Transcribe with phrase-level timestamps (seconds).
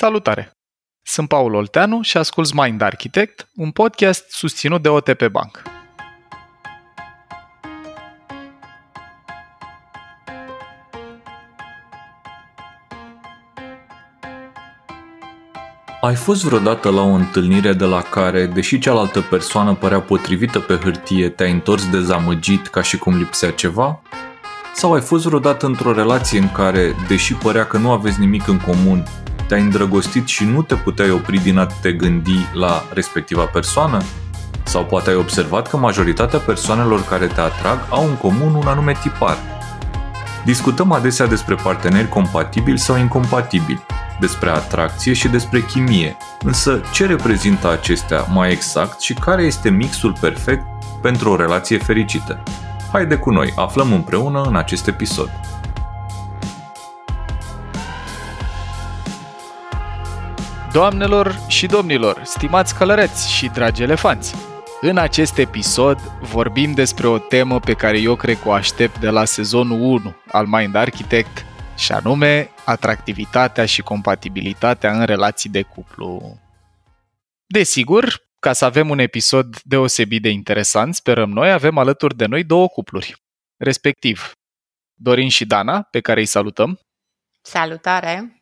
[0.00, 0.50] Salutare!
[1.02, 5.62] Sunt Paul Olteanu și ascult Mind Architect, un podcast susținut de OTP Bank.
[16.00, 20.74] Ai fost vreodată la o întâlnire de la care, deși cealaltă persoană părea potrivită pe
[20.74, 24.02] hârtie, te-ai întors dezamăgit ca și cum lipsea ceva?
[24.74, 28.58] Sau ai fost vreodată într-o relație în care, deși părea că nu aveți nimic în
[28.58, 29.04] comun,
[29.48, 33.98] te-ai îndrăgostit și nu te puteai opri din a te gândi la respectiva persoană?
[34.62, 38.92] Sau poate ai observat că majoritatea persoanelor care te atrag au în comun un anume
[39.02, 39.36] tipar.
[40.44, 43.86] Discutăm adesea despre parteneri compatibili sau incompatibili,
[44.20, 50.16] despre atracție și despre chimie, însă ce reprezintă acestea mai exact și care este mixul
[50.20, 50.64] perfect
[51.02, 52.42] pentru o relație fericită?
[52.92, 55.30] Haide cu noi, aflăm împreună în acest episod.
[60.78, 64.34] Doamnelor și domnilor, stimați călăreți și dragi elefanți!
[64.80, 69.10] În acest episod vorbim despre o temă pe care eu cred că o aștept de
[69.10, 71.44] la sezonul 1 al Mind Architect
[71.76, 76.38] și anume atractivitatea și compatibilitatea în relații de cuplu.
[77.46, 82.44] Desigur, ca să avem un episod deosebit de interesant, sperăm noi, avem alături de noi
[82.44, 83.22] două cupluri,
[83.56, 84.32] respectiv
[84.94, 86.80] Dorin și Dana, pe care îi salutăm.
[87.42, 88.37] Salutare!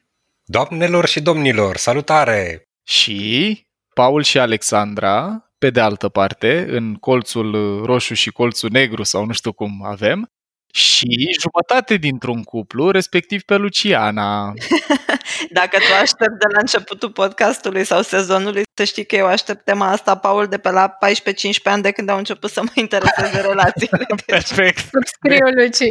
[0.48, 2.62] Doamnelor și domnilor, salutare!
[2.89, 3.61] Și
[3.94, 9.33] Paul și Alexandra, pe de altă parte, în colțul roșu și colțul negru sau nu
[9.33, 10.30] știu cum avem,
[10.74, 14.52] și jumătate dintr-un cuplu, respectiv pe Luciana.
[15.58, 19.91] Dacă tu aștept de la începutul podcastului sau sezonului, să știi că eu aștept tema
[19.91, 24.06] asta, Paul, de pe la 14-15 ani de când au început să mă intereseze relațiile.
[24.27, 24.78] Perfect.
[24.78, 25.91] Subscriu, Luci.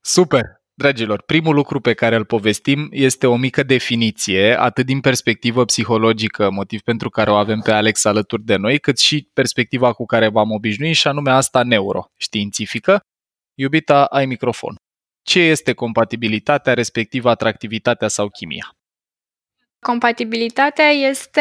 [0.00, 0.63] Super.
[0.76, 6.50] Dragilor, primul lucru pe care îl povestim este o mică definiție, atât din perspectivă psihologică,
[6.50, 10.28] motiv pentru care o avem pe Alex alături de noi, cât și perspectiva cu care
[10.28, 13.00] v-am obișnuit, și anume asta neuroștiințifică.
[13.54, 14.74] Iubita, ai microfon.
[15.22, 18.70] Ce este compatibilitatea, respectiv atractivitatea sau chimia?
[19.78, 21.40] Compatibilitatea este,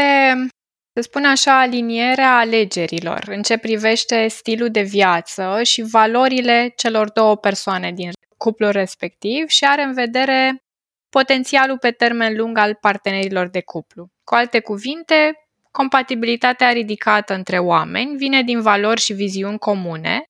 [0.94, 7.38] să spun așa, alinierea alegerilor în ce privește stilul de viață și valorile celor două
[7.38, 8.12] persoane din
[8.44, 10.64] cuplul respectiv și are în vedere
[11.10, 14.08] potențialul pe termen lung al partenerilor de cuplu.
[14.24, 15.34] Cu alte cuvinte,
[15.72, 20.24] compatibilitatea ridicată între oameni vine din valori și viziuni comune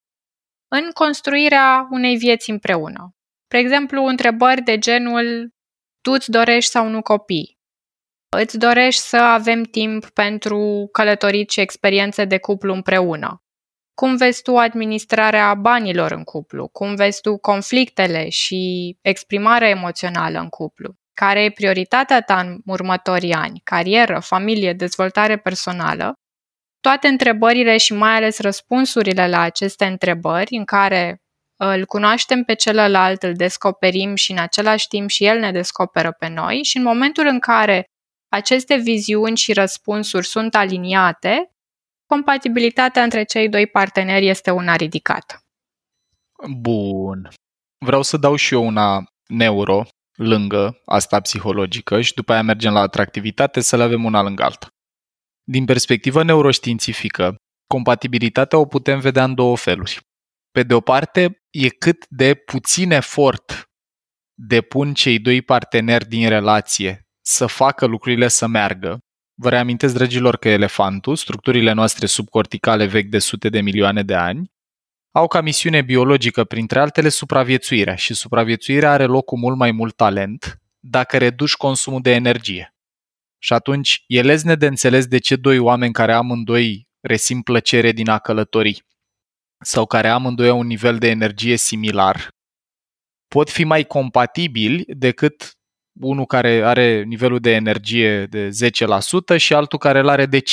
[0.68, 3.16] în construirea unei vieți împreună.
[3.44, 5.50] Spre exemplu, întrebări de genul
[6.02, 7.58] tu îți dorești sau nu copii?
[8.38, 13.44] Îți dorești să avem timp pentru călătorit și experiențe de cuplu împreună?
[13.94, 16.68] Cum vezi tu administrarea banilor în cuplu?
[16.68, 20.96] Cum vezi tu conflictele și exprimarea emoțională în cuplu?
[21.14, 23.62] Care e prioritatea ta în următorii ani?
[23.64, 26.14] Carieră, familie, dezvoltare personală?
[26.80, 31.22] Toate întrebările și mai ales răspunsurile la aceste întrebări în care
[31.56, 36.28] îl cunoaștem pe celălalt, îl descoperim și în același timp și el ne descoperă pe
[36.28, 37.86] noi și în momentul în care
[38.30, 41.53] aceste viziuni și răspunsuri sunt aliniate,
[42.14, 45.40] compatibilitatea între cei doi parteneri este una ridicată.
[46.58, 47.30] Bun.
[47.86, 49.84] Vreau să dau și eu una neuro
[50.18, 54.68] lângă asta psihologică și după aia mergem la atractivitate să le avem una lângă alta.
[55.44, 57.36] Din perspectivă neuroștiințifică,
[57.68, 60.00] compatibilitatea o putem vedea în două feluri.
[60.52, 63.64] Pe de o parte, e cât de puțin efort
[64.34, 68.98] depun cei doi parteneri din relație să facă lucrurile să meargă.
[69.36, 74.52] Vă reamintesc, dragilor, că elefantul, structurile noastre subcorticale vechi de sute de milioane de ani,
[75.12, 79.96] au ca misiune biologică, printre altele, supraviețuirea și supraviețuirea are loc cu mult mai mult
[79.96, 82.76] talent dacă reduci consumul de energie.
[83.38, 88.10] Și atunci e lezne de înțeles de ce doi oameni care amândoi resimt plăcere din
[88.10, 88.86] a călători
[89.64, 92.34] sau care amândoi au un nivel de energie similar
[93.34, 95.58] pot fi mai compatibili decât
[96.02, 98.50] unul care are nivelul de energie de
[99.36, 100.44] 10% și altul care îl are de 50%.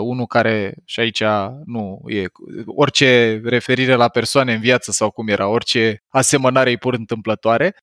[0.00, 1.22] Unul care, și aici
[1.64, 2.24] nu e,
[2.66, 7.76] orice referire la persoane în viață sau cum era, orice asemănare e pur întâmplătoare,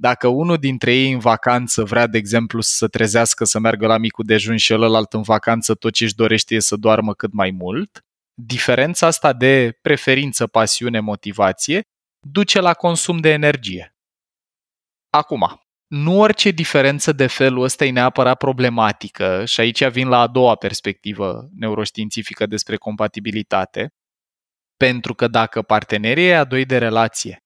[0.00, 4.24] dacă unul dintre ei în vacanță vrea, de exemplu, să trezească, să meargă la micul
[4.24, 8.04] dejun și ălălalt în vacanță tot ce își dorește e să doarmă cât mai mult,
[8.34, 11.82] diferența asta de preferință, pasiune, motivație
[12.26, 13.94] duce la consum de energie.
[15.10, 20.26] Acum, nu orice diferență de felul ăsta e neapărat problematică și aici vin la a
[20.26, 23.88] doua perspectivă neuroștiințifică despre compatibilitate,
[24.76, 27.38] pentru că dacă partenerii a doi de relație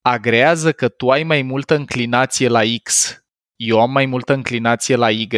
[0.00, 3.18] agrează că tu ai mai multă înclinație la X
[3.56, 5.28] eu am mai multă înclinație la Y.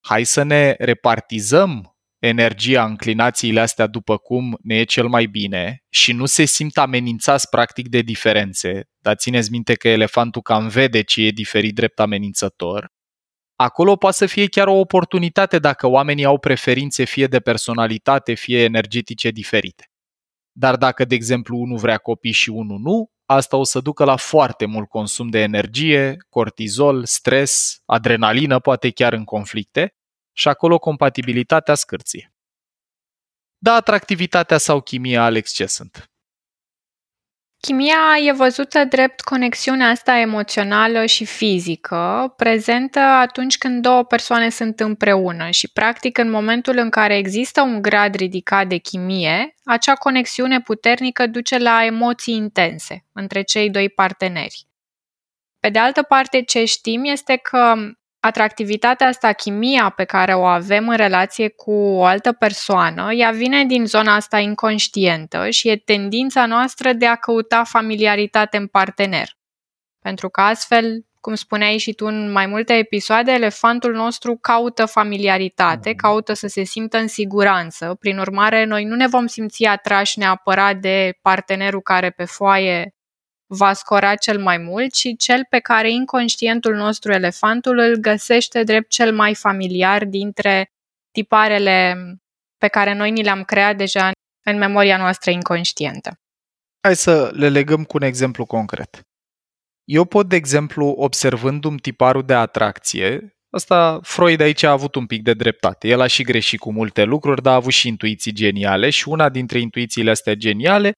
[0.00, 1.91] Hai să ne repartizăm
[2.22, 7.48] energia, înclinațiile astea după cum ne e cel mai bine și nu se simt amenințați
[7.48, 12.88] practic de diferențe, dar țineți minte că elefantul cam vede ce e diferit drept amenințător,
[13.56, 18.62] acolo poate să fie chiar o oportunitate dacă oamenii au preferințe fie de personalitate, fie
[18.62, 19.86] energetice diferite.
[20.52, 24.16] Dar dacă, de exemplu, unul vrea copii și unul nu, asta o să ducă la
[24.16, 29.94] foarte mult consum de energie, cortizol, stres, adrenalină, poate chiar în conflicte,
[30.32, 32.32] și acolo compatibilitatea scârție.
[33.58, 36.12] Da, atractivitatea sau chimia, Alex, ce sunt?
[37.66, 44.80] Chimia e văzută drept conexiunea asta emoțională și fizică, prezentă atunci când două persoane sunt
[44.80, 50.60] împreună și, practic, în momentul în care există un grad ridicat de chimie, acea conexiune
[50.60, 54.66] puternică duce la emoții intense între cei doi parteneri.
[55.60, 57.74] Pe de altă parte, ce știm este că
[58.24, 63.64] atractivitatea asta, chimia pe care o avem în relație cu o altă persoană, ea vine
[63.64, 69.28] din zona asta inconștientă și e tendința noastră de a căuta familiaritate în partener.
[70.00, 75.88] Pentru că astfel, cum spuneai și tu în mai multe episoade, elefantul nostru caută familiaritate,
[75.88, 75.98] mhm.
[75.98, 77.96] caută să se simtă în siguranță.
[78.00, 82.94] Prin urmare, noi nu ne vom simți atrași neapărat de partenerul care pe foaie
[83.54, 88.90] va scora cel mai mult, ci cel pe care inconștientul nostru, elefantul, îl găsește drept
[88.90, 90.70] cel mai familiar dintre
[91.10, 91.96] tiparele
[92.58, 94.10] pe care noi ni le-am creat deja
[94.44, 96.20] în memoria noastră inconștientă.
[96.80, 99.00] Hai să le legăm cu un exemplu concret.
[99.84, 105.22] Eu pot, de exemplu, observându-mi tiparul de atracție, Asta Freud aici a avut un pic
[105.22, 105.88] de dreptate.
[105.88, 109.28] El a și greșit cu multe lucruri, dar a avut și intuiții geniale și una
[109.28, 110.92] dintre intuițiile astea geniale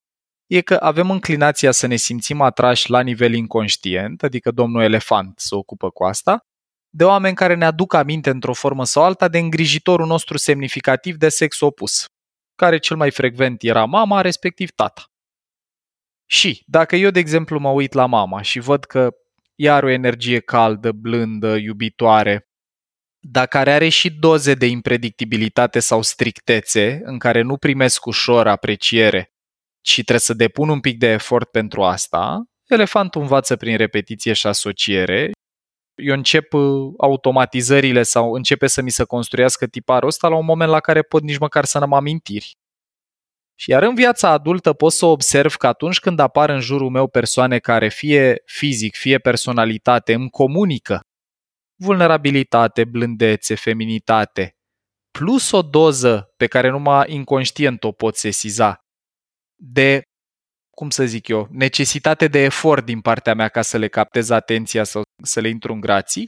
[0.46, 5.54] e că avem înclinația să ne simțim atrași la nivel inconștient, adică domnul elefant se
[5.54, 6.46] ocupă cu asta,
[6.90, 11.28] de oameni care ne aduc aminte într-o formă sau alta de îngrijitorul nostru semnificativ de
[11.28, 12.04] sex opus,
[12.54, 15.04] care cel mai frecvent era mama, respectiv tata.
[16.26, 19.10] Și dacă eu, de exemplu, mă uit la mama și văd că
[19.54, 22.48] ea are o energie caldă, blândă, iubitoare,
[23.20, 29.33] dar care are și doze de impredictibilitate sau strictețe, în care nu primesc ușor apreciere
[29.84, 34.46] și trebuie să depun un pic de efort pentru asta, elefantul învață prin repetiție și
[34.46, 35.30] asociere.
[35.94, 40.70] Eu încep uh, automatizările sau începe să mi se construiască tiparul ăsta la un moment
[40.70, 42.52] la care pot nici măcar să n-am amintiri.
[43.58, 47.08] Și iar în viața adultă pot să observ că atunci când apar în jurul meu
[47.08, 51.00] persoane care fie fizic, fie personalitate îmi comunică
[51.76, 54.56] vulnerabilitate, blândețe, feminitate,
[55.10, 58.83] plus o doză pe care numai inconștient o pot sesiza,
[59.72, 60.02] de,
[60.70, 64.84] cum să zic eu, necesitate de efort din partea mea ca să le captez atenția
[64.84, 66.26] sau să le intru în grații,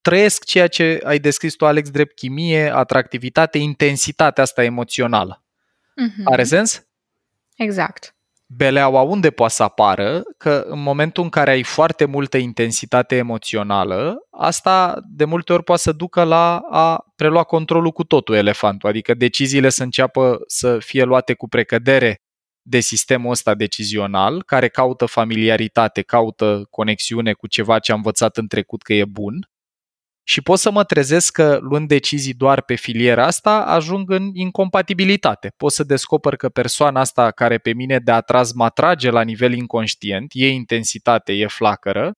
[0.00, 5.44] trăiesc ceea ce ai descris tu, Alex, drept chimie, atractivitate, intensitate asta emoțională.
[5.44, 6.24] Mm-hmm.
[6.24, 6.82] Are sens?
[7.56, 8.10] Exact.
[8.48, 10.22] Beleaua unde poate să apară?
[10.36, 15.82] Că în momentul în care ai foarte multă intensitate emoțională, asta de multe ori poate
[15.82, 21.04] să ducă la a prelua controlul cu totul elefantul, adică deciziile să înceapă să fie
[21.04, 22.16] luate cu precădere
[22.68, 28.46] de sistemul ăsta decizional, care caută familiaritate, caută conexiune cu ceva ce am învățat în
[28.46, 29.50] trecut că e bun,
[30.28, 35.52] și pot să mă trezesc că luând decizii doar pe filiera asta, ajung în incompatibilitate.
[35.56, 39.52] Pot să descoper că persoana asta care pe mine de atras mă atrage la nivel
[39.52, 42.12] inconștient, e intensitate, e flacără,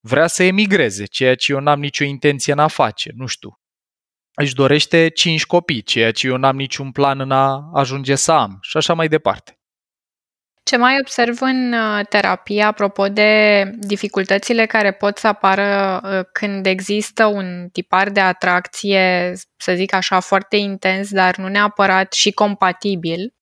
[0.00, 3.54] vrea să emigreze, ceea ce eu n-am nicio intenție în a face, nu știu
[4.42, 8.58] își dorește cinci copii, ceea ce eu n-am niciun plan în a ajunge să am
[8.60, 9.54] și așa mai departe.
[10.62, 16.66] Ce mai observ în uh, terapie, apropo de dificultățile care pot să apară uh, când
[16.66, 23.34] există un tipar de atracție, să zic așa, foarte intens, dar nu neapărat și compatibil,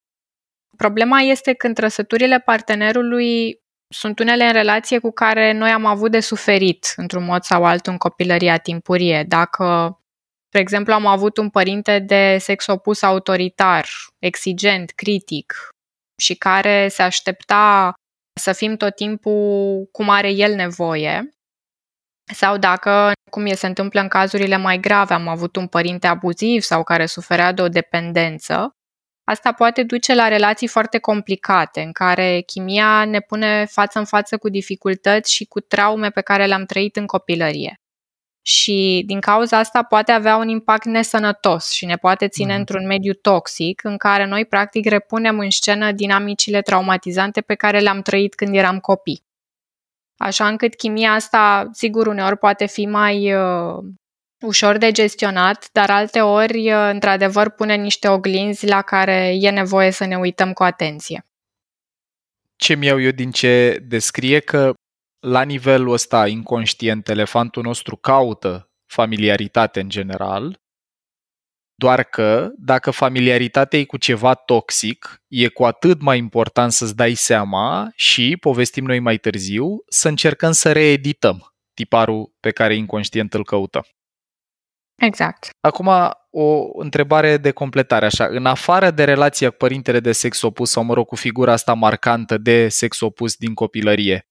[0.77, 6.21] problema este când trăsăturile partenerului sunt unele în relație cu care noi am avut de
[6.21, 9.25] suferit într-un mod sau altul în copilăria timpurie.
[9.29, 9.98] Dacă
[10.49, 13.89] Spre exemplu, am avut un părinte de sex opus autoritar,
[14.19, 15.55] exigent, critic
[16.23, 17.93] și care se aștepta
[18.41, 21.29] să fim tot timpul cum are el nevoie.
[22.35, 26.63] Sau dacă, cum e se întâmplă în cazurile mai grave, am avut un părinte abuziv
[26.63, 28.71] sau care suferea de o dependență,
[29.25, 34.39] asta poate duce la relații foarte complicate, în care chimia ne pune față în față
[34.39, 37.81] cu dificultăți și cu traume pe care le-am trăit în copilărie
[38.49, 42.59] și din cauza asta poate avea un impact nesănătos și ne poate ține mm.
[42.59, 48.03] într-un mediu toxic în care noi practic repunem în scenă dinamicile traumatizante pe care le-am
[48.03, 49.23] trăit când eram copii.
[50.17, 53.85] așa încât chimia asta, sigur, uneori poate fi mai uh,
[54.41, 59.91] ușor de gestionat, dar alte ori, uh, într-adevăr, pune niște oglinzi la care e nevoie
[59.91, 61.25] să ne uităm cu atenție.
[62.57, 64.73] Ce mi-au eu din ce descrie că
[65.21, 70.61] la nivelul ăsta inconștient, elefantul nostru caută familiaritate în general,
[71.75, 77.15] doar că dacă familiaritatea e cu ceva toxic, e cu atât mai important să-ți dai
[77.15, 83.45] seama și, povestim noi mai târziu, să încercăm să reedităm tiparul pe care inconștient îl
[83.45, 83.85] căutăm.
[84.95, 85.49] Exact.
[85.61, 85.89] Acum,
[86.31, 88.27] o întrebare de completare, așa.
[88.27, 91.75] În afară de relația cu părintele de sex opus, sau mă rog, cu figura asta
[91.75, 94.28] marcantă de sex opus din copilărie,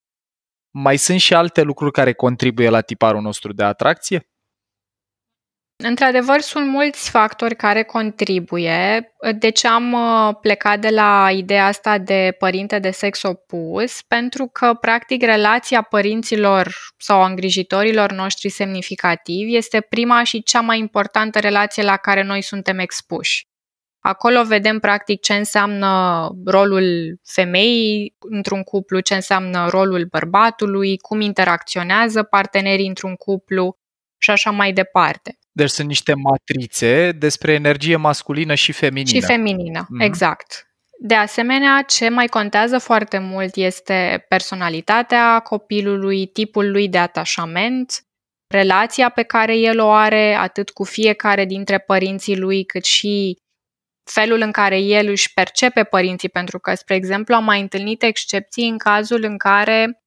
[0.71, 4.27] mai sunt și alte lucruri care contribuie la tiparul nostru de atracție?
[5.83, 9.11] Într-adevăr, sunt mulți factori care contribuie.
[9.39, 14.01] De ce am uh, plecat de la ideea asta de părinte de sex opus?
[14.01, 21.39] Pentru că, practic, relația părinților sau îngrijitorilor noștri semnificativi este prima și cea mai importantă
[21.39, 23.47] relație la care noi suntem expuși.
[24.07, 32.23] Acolo vedem practic ce înseamnă rolul femeii într-un cuplu, ce înseamnă rolul bărbatului, cum interacționează
[32.23, 33.77] partenerii într-un cuplu
[34.17, 35.37] și așa mai departe.
[35.51, 39.19] Deci sunt niște matrițe despre energie masculină și feminină.
[39.19, 40.03] Și feminină, mm-hmm.
[40.03, 40.67] exact.
[40.99, 48.01] De asemenea, ce mai contează foarte mult este personalitatea copilului, tipul lui de atașament,
[48.47, 53.37] relația pe care el o are atât cu fiecare dintre părinții lui, cât și
[54.09, 58.69] felul în care el își percepe părinții, pentru că, spre exemplu, am mai întâlnit excepții
[58.69, 60.01] în cazul în care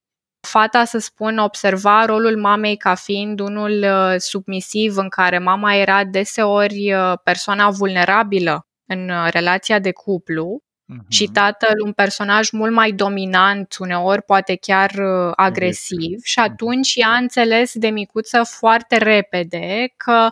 [0.47, 6.03] fata, să spun, observa rolul mamei ca fiind unul uh, submisiv, în care mama era
[6.03, 11.07] deseori uh, persoana vulnerabilă în uh, relația de cuplu uh-huh.
[11.07, 14.91] și tatăl un personaj mult mai dominant, uneori poate chiar
[15.35, 16.51] agresiv și mhm.
[16.51, 20.29] atunci ea a înțeles de micuță foarte repede că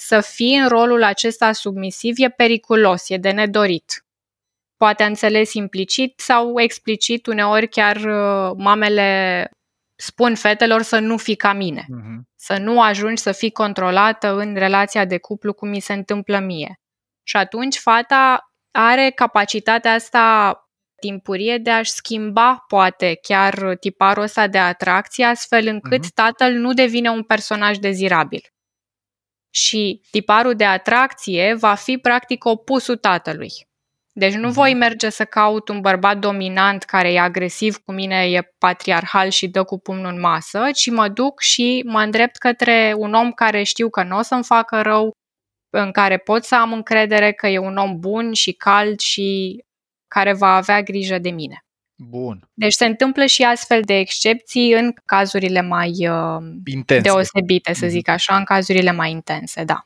[0.00, 4.04] să fii în rolul acesta submisiv e periculos, e de nedorit.
[4.76, 9.50] Poate a înțeles implicit sau explicit, uneori chiar uh, mamele
[9.96, 12.20] spun fetelor să nu fii ca mine, uh-huh.
[12.36, 16.80] să nu ajungi să fii controlată în relația de cuplu cum mi se întâmplă mie.
[17.22, 20.54] Și atunci fata are capacitatea asta
[21.00, 26.14] timpurie de a-și schimba, poate, chiar tiparul ăsta de atracție, astfel încât uh-huh.
[26.14, 28.42] tatăl nu devine un personaj dezirabil
[29.50, 33.50] și tiparul de atracție va fi practic opusul tatălui.
[34.12, 34.78] Deci nu voi mhm.
[34.78, 39.64] merge să caut un bărbat dominant care e agresiv cu mine, e patriarhal și dă
[39.64, 43.88] cu pumnul în masă, ci mă duc și mă îndrept către un om care știu
[43.88, 45.12] că nu o să-mi facă rău,
[45.70, 49.58] în care pot să am încredere că e un om bun și cald și
[50.08, 51.64] care va avea grijă de mine.
[52.02, 52.50] Bun.
[52.54, 57.08] Deci se întâmplă și astfel de excepții în cazurile mai uh, intense.
[57.08, 57.94] deosebite, să mhm.
[57.94, 59.84] zic așa, în cazurile mai intense, da.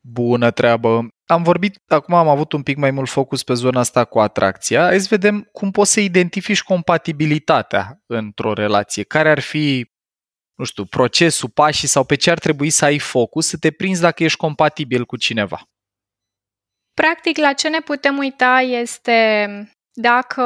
[0.00, 1.08] Bună treabă!
[1.26, 4.82] Am vorbit, acum am avut un pic mai mult focus pe zona asta cu atracția.
[4.82, 9.02] Hai să vedem cum poți să identifici compatibilitatea într-o relație.
[9.02, 9.90] Care ar fi,
[10.54, 14.00] nu știu, procesul, pașii sau pe ce ar trebui să ai focus să te prinzi
[14.00, 15.62] dacă ești compatibil cu cineva?
[16.94, 19.48] Practic, la ce ne putem uita este
[19.92, 20.42] dacă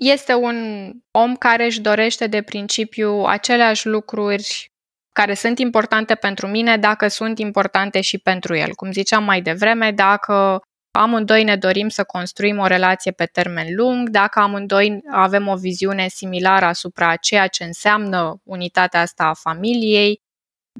[0.00, 4.72] este un om care își dorește de principiu aceleași lucruri
[5.12, 8.74] care sunt importante pentru mine dacă sunt importante și pentru el.
[8.74, 14.08] Cum ziceam mai devreme, dacă amândoi ne dorim să construim o relație pe termen lung,
[14.08, 20.20] dacă amândoi avem o viziune similară asupra ceea ce înseamnă unitatea asta a familiei,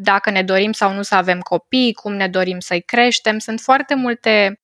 [0.00, 3.38] dacă ne dorim sau nu să avem copii, cum ne dorim să-i creștem.
[3.38, 4.60] Sunt foarte multe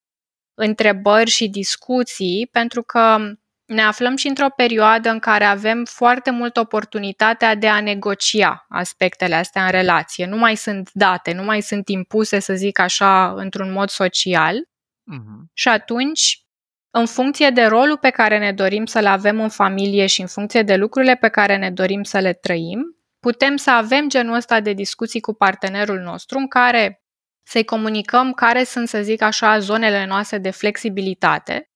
[0.54, 3.18] întrebări și discuții pentru că
[3.66, 9.34] ne aflăm și într-o perioadă în care avem foarte mult oportunitatea de a negocia aspectele
[9.34, 10.26] astea în relație.
[10.26, 14.54] Nu mai sunt date, nu mai sunt impuse, să zic așa, într-un mod social.
[14.54, 15.52] Uh-huh.
[15.52, 16.44] Și atunci,
[16.90, 20.62] în funcție de rolul pe care ne dorim să-l avem în familie și în funcție
[20.62, 24.72] de lucrurile pe care ne dorim să le trăim, putem să avem genul ăsta de
[24.72, 27.00] discuții cu partenerul nostru în care
[27.42, 31.70] să-i comunicăm care sunt, să zic așa, zonele noastre de flexibilitate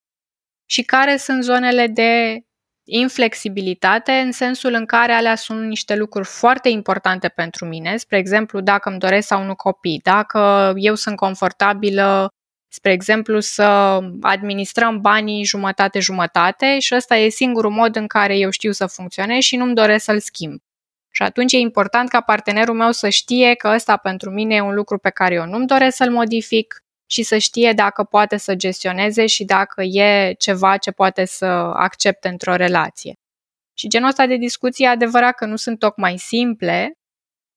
[0.70, 2.40] și care sunt zonele de
[2.84, 8.60] inflexibilitate în sensul în care alea sunt niște lucruri foarte importante pentru mine, spre exemplu
[8.60, 12.28] dacă îmi doresc sau nu copii, dacă eu sunt confortabilă,
[12.68, 18.72] spre exemplu să administrăm banii jumătate-jumătate și ăsta e singurul mod în care eu știu
[18.72, 20.60] să funcționez și nu-mi doresc să-l schimb.
[21.10, 24.74] Și atunci e important ca partenerul meu să știe că ăsta pentru mine e un
[24.74, 29.26] lucru pe care eu nu-mi doresc să-l modific, și să știe dacă poate să gestioneze
[29.26, 33.12] și dacă e ceva ce poate să accepte într-o relație.
[33.74, 36.92] Și genul ăsta de discuții e adevărat că nu sunt tocmai simple,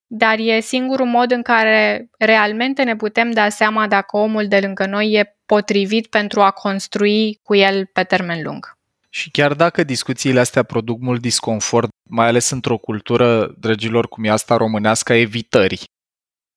[0.08, 4.86] dar e singurul mod în care realmente ne putem da seama dacă omul de lângă
[4.86, 8.78] noi e potrivit pentru a construi cu el pe termen lung.
[9.10, 14.30] Și chiar dacă discuțiile astea produc mult disconfort, mai ales într-o cultură, dragilor, cum e
[14.30, 15.80] asta românească, a evitării.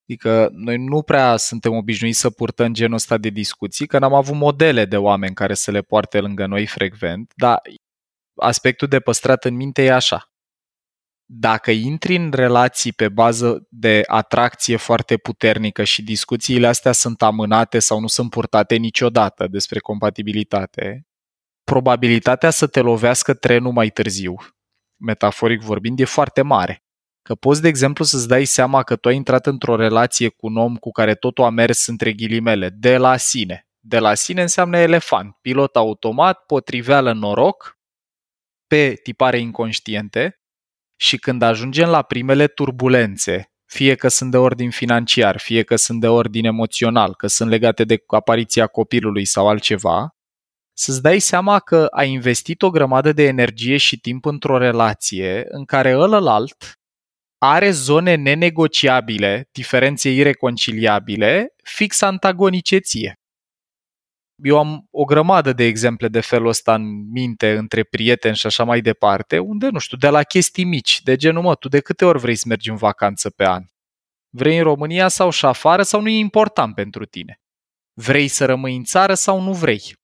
[0.09, 4.35] Adică noi nu prea suntem obișnuiți să purtăm genul ăsta de discuții, că n-am avut
[4.35, 7.61] modele de oameni care să le poarte lângă noi frecvent, dar
[8.35, 10.31] aspectul de păstrat în minte e așa.
[11.29, 17.79] Dacă intri în relații pe bază de atracție foarte puternică și discuțiile astea sunt amânate
[17.79, 21.07] sau nu sunt purtate niciodată despre compatibilitate,
[21.63, 24.35] probabilitatea să te lovească trenul mai târziu,
[25.01, 26.86] metaforic vorbind, e foarte mare.
[27.27, 30.57] Că poți, de exemplu, să-ți dai seama că tu ai intrat într-o relație cu un
[30.57, 33.67] om cu care totul a mers între ghilimele, de la sine.
[33.79, 37.77] De la sine înseamnă elefant, pilot automat, potriveală noroc,
[38.67, 40.41] pe tipare inconștiente
[40.95, 46.01] și când ajungem la primele turbulențe, fie că sunt de ordin financiar, fie că sunt
[46.01, 50.15] de ordin emoțional, că sunt legate de apariția copilului sau altceva,
[50.73, 55.65] să-ți dai seama că ai investit o grămadă de energie și timp într-o relație în
[55.65, 56.76] care ălălalt
[57.37, 63.13] are zone nenegociabile, diferențe ireconciliabile, fix antagonice ție.
[64.43, 68.63] Eu am o grămadă de exemple de felul ăsta în minte, între prieteni și așa
[68.63, 72.05] mai departe, unde, nu știu, de la chestii mici, de genul, mă, tu de câte
[72.05, 73.63] ori vrei să mergi în vacanță pe an?
[74.29, 77.39] Vrei în România sau și afară sau nu e important pentru tine?
[77.93, 79.95] Vrei să rămâi în țară sau nu vrei?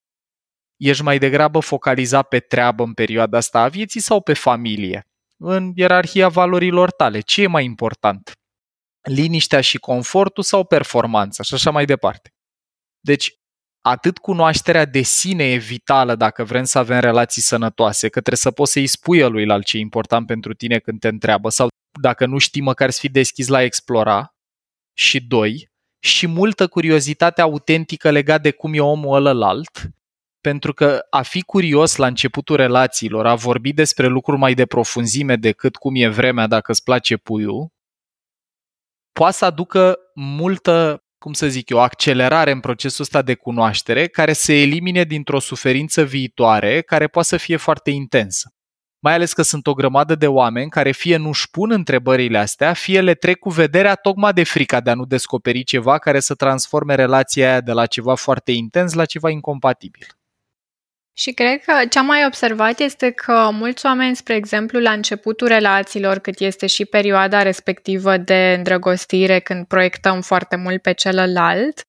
[0.78, 5.08] Ești mai degrabă focalizat pe treabă în perioada asta a vieții sau pe familie?
[5.46, 8.32] În ierarhia valorilor tale, ce e mai important?
[9.02, 12.30] Liniștea și confortul sau performanța și așa mai departe.
[13.00, 13.34] Deci,
[13.82, 18.52] atât cunoașterea de sine e vitală dacă vrem să avem relații sănătoase, că trebuie să
[18.52, 21.68] poți să-i spui lui la ce e important pentru tine când te întreabă sau
[22.02, 24.36] dacă nu știi măcar să fii deschis la explora.
[24.94, 25.68] Și doi,
[26.00, 29.70] și multă curiozitate autentică legat de cum e omul ălălalt,
[30.44, 35.36] pentru că a fi curios la începutul relațiilor, a vorbi despre lucruri mai de profunzime
[35.36, 37.70] decât cum e vremea dacă îți place puiul,
[39.12, 44.34] poate să aducă multă cum să zic eu, accelerare în procesul ăsta de cunoaștere care
[44.34, 48.54] se elimine dintr-o suferință viitoare care poate să fie foarte intensă.
[49.00, 53.02] Mai ales că sunt o grămadă de oameni care fie nu-și pun întrebările astea, fie
[53.02, 56.96] le trec cu vederea tocmai de frica de a nu descoperi ceva care să transforme
[56.96, 60.08] relația aia de la ceva foarte intens la ceva incompatibil.
[61.16, 65.48] Și cred că ce am mai observat este că mulți oameni, spre exemplu, la începutul
[65.48, 71.82] relațiilor, cât este și perioada respectivă de îndrăgostire, când proiectăm foarte mult pe celălalt,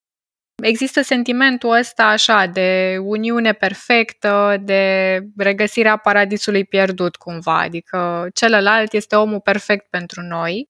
[0.63, 9.17] există sentimentul ăsta așa de uniune perfectă, de regăsirea paradisului pierdut cumva, adică celălalt este
[9.17, 10.69] omul perfect pentru noi.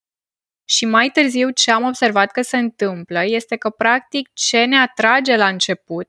[0.69, 5.37] Și mai târziu ce am observat că se întâmplă este că practic ce ne atrage
[5.37, 6.09] la început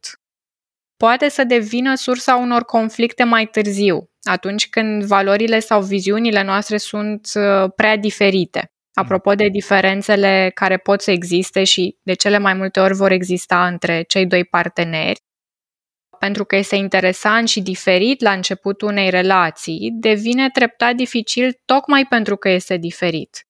[0.98, 7.28] poate să devină sursa unor conflicte mai târziu, atunci când valorile sau viziunile noastre sunt
[7.34, 8.70] uh, prea diferite.
[8.94, 13.68] Apropo de diferențele care pot să existe și de cele mai multe ori vor exista
[13.68, 15.20] între cei doi parteneri,
[16.20, 22.36] pentru că este interesant și diferit la începutul unei relații, devine treptat dificil tocmai pentru
[22.36, 23.48] că este diferit.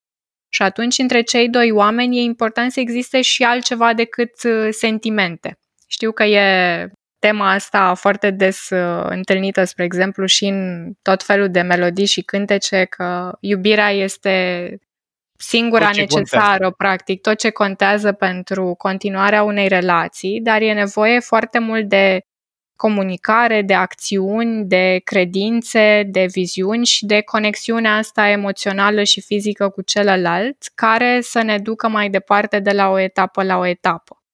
[0.49, 5.60] Și atunci, între cei doi oameni, e important să existe și altceva decât uh, sentimente.
[5.88, 6.91] Știu că e
[7.28, 12.22] tema asta foarte des uh, întâlnită, spre exemplu, și în tot felul de melodii și
[12.22, 14.78] cântece, că iubirea este
[15.38, 16.74] singura necesară, contează.
[16.78, 22.22] practic, tot ce contează pentru continuarea unei relații, dar e nevoie foarte mult de
[22.76, 29.82] comunicare, de acțiuni, de credințe, de viziuni și de conexiunea asta emoțională și fizică cu
[29.82, 34.25] celălalt, care să ne ducă mai departe de la o etapă la o etapă.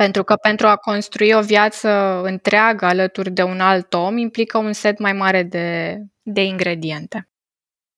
[0.00, 4.72] Pentru că pentru a construi o viață întreagă alături de un alt om implică un
[4.72, 7.28] set mai mare de, de ingrediente.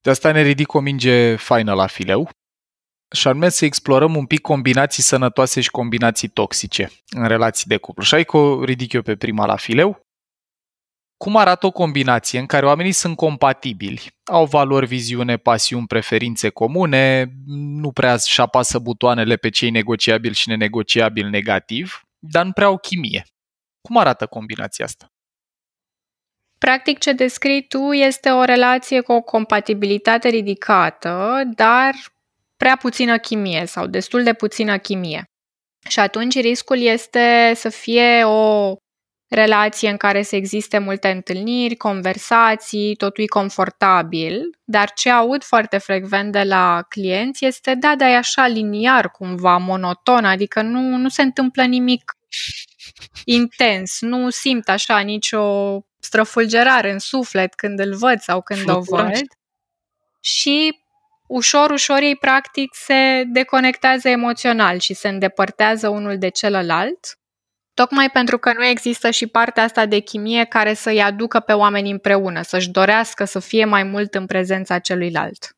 [0.00, 2.28] De asta ne ridic o minge faină la fileu
[3.14, 8.02] și anume să explorăm un pic combinații sănătoase și combinații toxice în relații de cuplu.
[8.02, 10.00] Și aici o ridic eu pe prima la fileu
[11.22, 17.32] cum arată o combinație în care oamenii sunt compatibili, au valori, viziune, pasiuni, preferințe comune,
[17.46, 22.78] nu prea și apasă butoanele pe cei negociabil și nenegociabil negativ, dar nu prea au
[22.78, 23.24] chimie.
[23.80, 25.06] Cum arată combinația asta?
[26.58, 31.94] Practic, ce descrii tu este o relație cu o compatibilitate ridicată, dar
[32.56, 35.24] prea puțină chimie sau destul de puțină chimie.
[35.88, 38.74] Și atunci riscul este să fie o
[39.34, 45.78] relație în care să existe multe întâlniri, conversații, totul e confortabil, dar ce aud foarte
[45.78, 51.08] frecvent de la clienți este da, dar e așa liniar cumva, monoton, adică nu, nu
[51.08, 52.16] se întâmplă nimic
[53.24, 59.22] intens, nu simt așa nicio străfulgerare în suflet când îl văd sau când o văd.
[60.20, 60.80] Și
[61.26, 67.16] ușor, ușor ei practic se deconectează emoțional și se îndepărtează unul de celălalt
[67.74, 71.90] Tocmai pentru că nu există și partea asta de chimie care să-i aducă pe oameni
[71.90, 75.56] împreună, să-și dorească să fie mai mult în prezența celuilalt.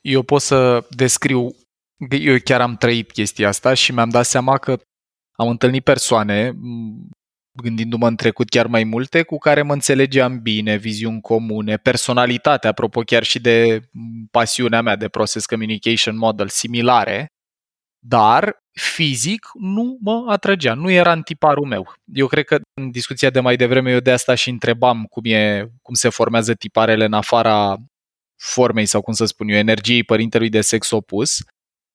[0.00, 1.56] Eu pot să descriu,
[2.10, 4.78] eu chiar am trăit chestia asta și mi-am dat seama că
[5.32, 6.52] am întâlnit persoane,
[7.52, 13.00] gândindu-mă în trecut chiar mai multe, cu care mă înțelegeam bine, viziuni comune, personalitate, apropo
[13.00, 13.88] chiar și de
[14.30, 17.32] pasiunea mea de Process Communication Model, similare,
[18.08, 21.92] dar fizic nu mă atrăgea, nu era în tiparul meu.
[22.12, 25.68] Eu cred că în discuția de mai devreme eu de asta și întrebam cum, e,
[25.82, 27.76] cum se formează tiparele în afara
[28.36, 31.38] formei sau cum să spun eu, energiei părintelui de sex opus,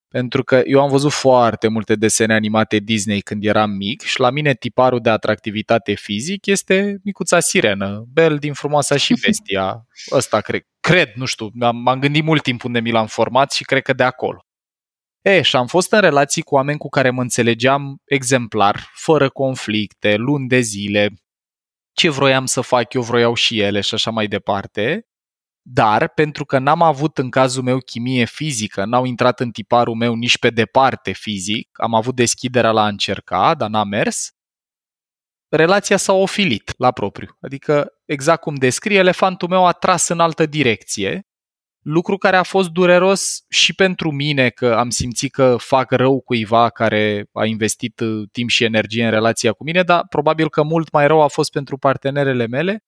[0.08, 4.30] pentru că eu am văzut foarte multe desene animate Disney când eram mic și la
[4.30, 9.88] mine tiparul de atractivitate fizic este micuța sirenă, Bel din Frumoasa și Bestia.
[10.12, 13.82] Ăsta cred, cred, nu știu, m-am gândit mult timp unde mi l-am format și cred
[13.82, 14.46] că de acolo.
[15.26, 20.16] E, și am fost în relații cu oameni cu care mă înțelegeam exemplar, fără conflicte,
[20.16, 21.14] luni de zile,
[21.94, 25.08] ce vroiam să fac eu vroiau și ele și așa mai departe.
[25.62, 30.16] Dar, pentru că n-am avut în cazul meu chimie fizică, n-au intrat în tiparul meu
[30.16, 34.32] nici pe departe fizic, am avut deschiderea la a încerca, dar n-a mers,
[35.50, 37.38] relația s-a ofilit la propriu.
[37.42, 41.28] Adică, exact cum descrie, elefantul meu a tras în altă direcție
[41.84, 46.70] lucru care a fost dureros și pentru mine că am simțit că fac rău cuiva
[46.70, 50.92] care a investit uh, timp și energie în relația cu mine, dar probabil că mult
[50.92, 52.84] mai rău a fost pentru partenerele mele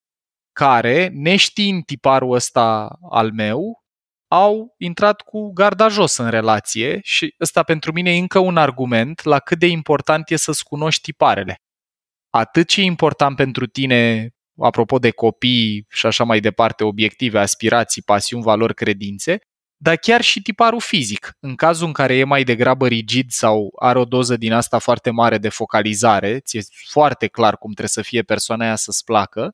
[0.52, 3.84] care, neștiind tiparul ăsta al meu,
[4.28, 9.24] au intrat cu garda jos în relație și ăsta pentru mine e încă un argument
[9.24, 11.60] la cât de important e să-ți cunoști tiparele.
[12.30, 18.02] Atât ce e important pentru tine apropo de copii și așa mai departe, obiective, aspirații,
[18.02, 19.40] pasiuni, valori, credințe,
[19.78, 21.32] dar chiar și tiparul fizic.
[21.40, 25.10] În cazul în care e mai degrabă rigid sau are o doză din asta foarte
[25.10, 29.52] mare de focalizare, ți-e foarte clar cum trebuie să fie persoana aia să-ți placă.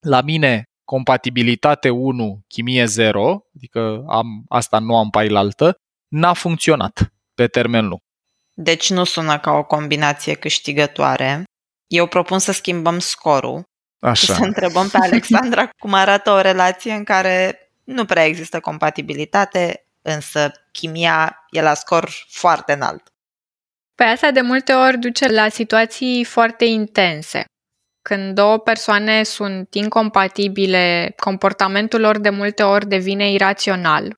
[0.00, 5.76] La mine, compatibilitate 1, chimie 0, adică am, asta nu am pe altă,
[6.08, 8.00] n-a funcționat pe termen lung.
[8.58, 11.44] Deci nu sună ca o combinație câștigătoare.
[11.86, 13.62] Eu propun să schimbăm scorul
[14.08, 14.34] Așa.
[14.34, 20.52] să întrebăm pe Alexandra cum arată o relație în care nu prea există compatibilitate, însă
[20.72, 23.02] chimia e la scor foarte înalt.
[23.94, 27.44] Pe asta de multe ori duce la situații foarte intense.
[28.02, 34.14] Când două persoane sunt incompatibile, comportamentul lor de multe ori devine irațional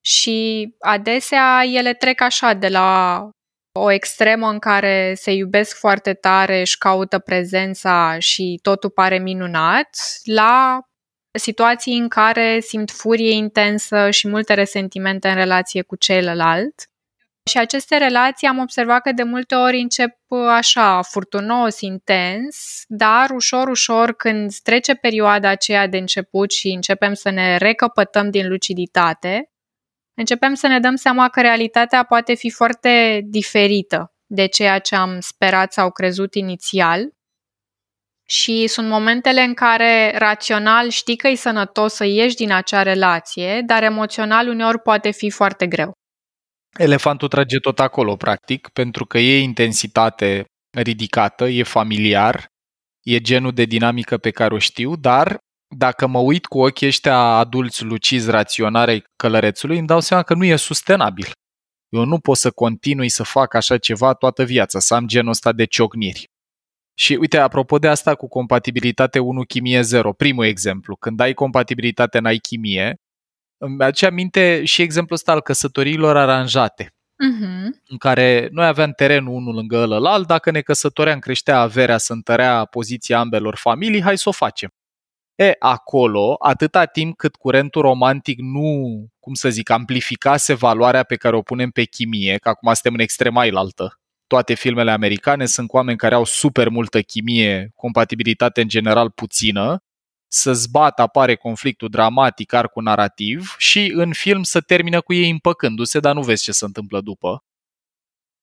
[0.00, 3.28] și adesea ele trec așa de la
[3.72, 9.88] o extremă în care se iubesc foarte tare, își caută prezența și totul pare minunat,
[10.24, 10.80] la
[11.38, 16.74] situații în care simt furie intensă și multe resentimente în relație cu celălalt.
[17.50, 20.16] Și aceste relații am observat că de multe ori încep
[20.48, 27.30] așa, furtunos, intens, dar ușor, ușor, când trece perioada aceea de început și începem să
[27.30, 29.50] ne recăpătăm din luciditate,
[30.20, 35.20] începem să ne dăm seama că realitatea poate fi foarte diferită de ceea ce am
[35.20, 37.08] sperat sau crezut inițial.
[38.26, 43.62] Și sunt momentele în care rațional știi că e sănătos să ieși din acea relație,
[43.66, 45.92] dar emoțional uneori poate fi foarte greu.
[46.78, 52.46] Elefantul trage tot acolo, practic, pentru că e intensitate ridicată, e familiar,
[53.02, 55.38] e genul de dinamică pe care o știu, dar
[55.76, 60.44] dacă mă uit cu ochii ăștia adulți lucizi raționare călărețului, îmi dau seama că nu
[60.44, 61.30] e sustenabil.
[61.88, 65.52] Eu nu pot să continui să fac așa ceva toată viața, să am genul ăsta
[65.52, 66.28] de ciocniri.
[66.94, 72.18] Și uite, apropo de asta cu compatibilitate 1 chimie 0, primul exemplu, când ai compatibilitate
[72.18, 72.94] n-ai chimie,
[73.58, 77.66] îmi aduce aminte și exemplul ăsta al căsătoriilor aranjate, uh-huh.
[77.88, 82.64] în care noi aveam terenul unul lângă ălălalt, dacă ne căsătoream, creștea averea, să întărea
[82.64, 84.70] poziția ambelor familii, hai să o facem.
[85.40, 91.36] E, acolo, atâta timp cât curentul romantic nu, cum să zic, amplificase valoarea pe care
[91.36, 94.00] o punem pe chimie, că acum suntem în extrema altă.
[94.26, 99.84] Toate filmele americane sunt cu oameni care au super multă chimie, compatibilitate în general puțină,
[100.28, 106.00] să zbată, apare conflictul dramatic, arcul narrativ și în film să termină cu ei împăcându-se,
[106.00, 107.44] dar nu vezi ce se întâmplă după.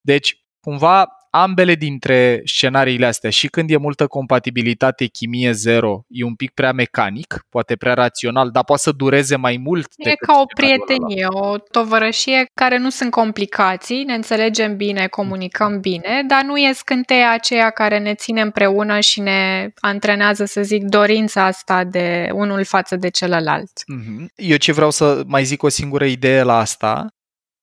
[0.00, 6.34] Deci, cumva, ambele dintre scenariile astea, și când e multă compatibilitate chimie zero, e un
[6.34, 9.88] pic prea mecanic, poate prea rațional, dar poate să dureze mai mult.
[9.96, 16.24] E ca o prietenie, o tovărășie care nu sunt complicații, ne înțelegem bine, comunicăm bine,
[16.26, 21.44] dar nu e scânteia aceea care ne ține împreună și ne antrenează, să zic, dorința
[21.44, 23.70] asta de unul față de celălalt.
[23.86, 24.32] Mhm.
[24.36, 27.06] Eu ce vreau să mai zic o singură idee la asta,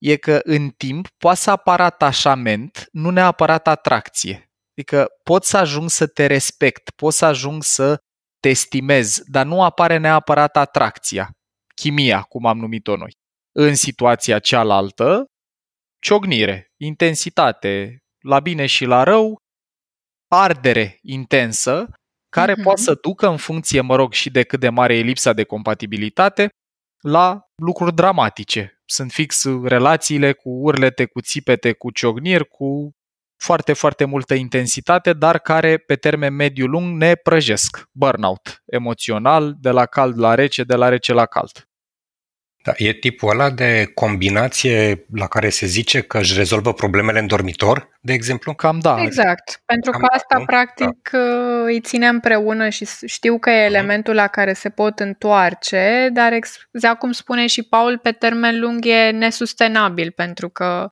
[0.06, 4.50] e că în timp poate să apară atașament, nu neapărat atracție.
[4.78, 7.98] Adică pot să ajung să te respect, pot să ajung să
[8.40, 11.30] te estimez, dar nu apare neapărat atracția,
[11.76, 13.12] chimia, cum am numit-o noi.
[13.56, 15.26] În situația cealaltă,
[16.02, 19.38] ciognire, intensitate, la bine și la rău,
[20.32, 21.90] ardere intensă,
[22.30, 22.62] care Mhm.
[22.62, 25.44] poate să ducă în funcție, mă rog, și de cât de mare e lipsa de
[25.44, 26.50] compatibilitate,
[27.06, 28.82] la lucruri dramatice.
[28.86, 32.92] Sunt fix relațiile cu urlete, cu țipete, cu ciogniri, cu
[33.38, 37.90] foarte, foarte multă intensitate, dar care pe termen mediu-lung ne prăjesc.
[37.92, 41.68] Burnout emoțional, de la cald la rece, de la rece la cald.
[42.66, 47.28] Da, e tipul ăla de combinație la care se zice că își rezolvă problemele în
[47.28, 48.54] dormitor, de exemplu?
[48.54, 49.02] Cam da.
[49.02, 50.46] Exact, pentru Cam că da, asta nu?
[50.46, 51.10] practic
[51.66, 56.34] îi ține împreună și s- știu că e elementul la care se pot întoarce, dar
[56.34, 60.90] ex- exact cum spune și Paul, pe termen lung e nesustenabil pentru că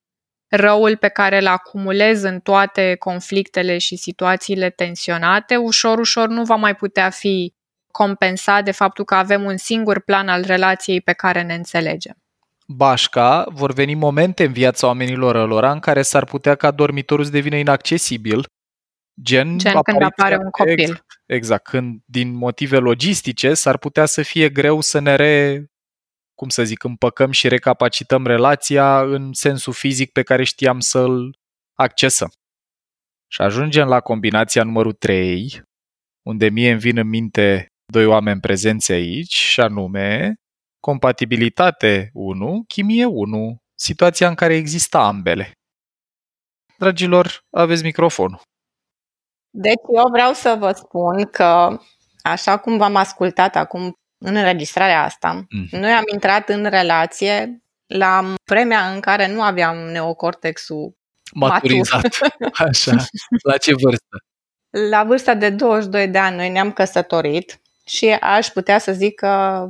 [0.50, 6.56] răul pe care îl acumulez în toate conflictele și situațiile tensionate, ușor, ușor nu va
[6.56, 7.54] mai putea fi
[7.94, 12.16] compensat de faptul că avem un singur plan al relației pe care ne înțelegem.
[12.68, 17.32] Bașca, vor veni momente în viața oamenilor lor în care s-ar putea ca dormitorul să
[17.32, 18.46] devină inaccesibil,
[19.22, 20.80] gen, Gen când apariția- apare un copil.
[20.80, 25.66] Exact, exact, când din motive logistice s-ar putea să fie greu să ne re,
[26.36, 31.38] cum să zic, împăcăm și recapacităm relația în sensul fizic pe care știam să-l
[31.74, 32.32] accesăm.
[33.28, 35.64] Și ajungem la combinația numărul 3,
[36.22, 40.34] unde mie îmi vin în minte doi oameni prezenți aici, și anume
[40.80, 45.52] compatibilitate 1, chimie 1, situația în care există ambele.
[46.78, 48.42] Dragilor, aveți microfonul.
[49.50, 51.80] Deci eu vreau să vă spun că,
[52.24, 55.76] așa cum v-am ascultat acum în înregistrarea asta, Mhm.
[55.78, 60.96] noi am intrat în relație la vremea în care nu aveam neocortexul
[61.34, 62.02] Maturizat.
[62.54, 62.96] Așa.
[63.44, 64.18] La ce vârstă?
[64.90, 69.68] La vârsta de 22 de ani noi ne-am căsătorit și aș putea să zic că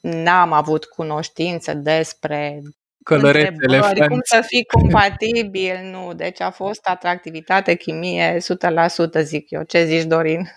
[0.00, 2.60] n-am avut cunoștință despre
[3.04, 4.30] Călărețe, întrebări, cum elefanți.
[4.34, 6.12] să fii compatibil, nu.
[6.14, 9.62] Deci a fost atractivitate, chimie, 100% zic eu.
[9.62, 10.48] Ce zici, Dorin?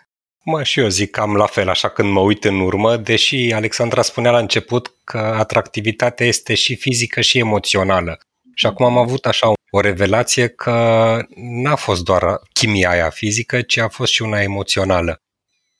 [0.46, 4.02] Mă, și eu zic cam la fel, așa când mă uit în urmă, deși Alexandra
[4.02, 8.18] spunea la început că atractivitatea este și fizică și emoțională.
[8.56, 13.78] Și acum am avut așa o revelație că n-a fost doar chimia aia fizică, ci
[13.78, 15.23] a fost și una emoțională.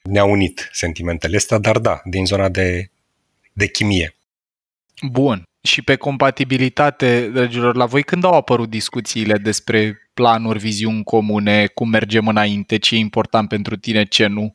[0.10, 2.92] Ne-a unit sentimentele astea, dar da, din zona de,
[3.54, 4.16] de chimie.
[5.12, 5.44] Bun.
[5.62, 11.90] Și pe compatibilitate, dragilor, la voi când au apărut discuțiile despre planuri, viziuni comune, cum
[11.90, 14.54] mergem înainte, ce e important pentru tine, ce nu?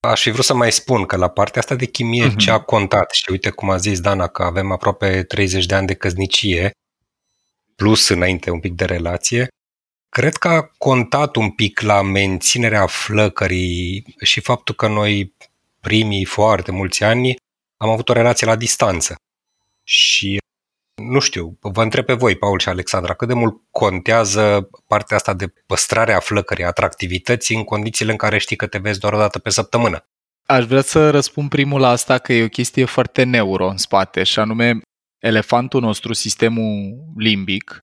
[0.00, 2.36] Aș fi vrut să mai spun că la partea asta de chimie Mhm.
[2.36, 5.86] ce a contat și uite cum a zis Dana că avem aproape 30 de ani
[5.86, 6.70] de căsnicie
[7.76, 9.48] plus înainte un pic de relație,
[10.12, 15.34] cred că a contat un pic la menținerea flăcării și faptul că noi
[15.80, 17.34] primii foarte mulți ani
[17.76, 19.14] am avut o relație la distanță.
[19.82, 20.38] Și
[21.02, 25.34] nu știu, vă întreb pe voi, Paul și Alexandra, cât de mult contează partea asta
[25.34, 29.38] de păstrarea flăcării, atractivității în condițiile în care știi că te vezi doar o dată
[29.38, 30.06] pe săptămână?
[30.46, 34.22] Aș vrea să răspund primul la asta că e o chestie foarte neuro în spate
[34.22, 34.80] și anume
[35.18, 37.82] elefantul nostru, sistemul limbic,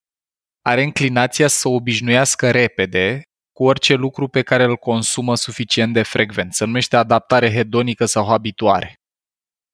[0.62, 6.54] are înclinația să obișnuiască repede cu orice lucru pe care îl consumă suficient de frecvent.
[6.54, 8.93] Se numește adaptare hedonică sau habituare.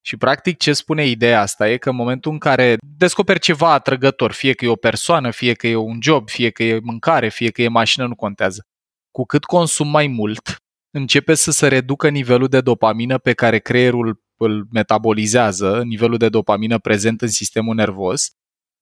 [0.02, 4.32] Și practic ce spune ideea asta e că în momentul în care descoperi ceva atrăgător,
[4.32, 7.52] fie că e o persoană, fie că e un job, fie că e mâncare, fie
[7.52, 8.65] că e mașină, nu contează.
[9.12, 10.56] Cu cât consum mai mult,
[10.91, 16.80] începe să se reducă nivelul de dopamină pe care creierul îl metabolizează, nivelul de dopamină
[16.80, 18.32] prezent în sistemul nervos,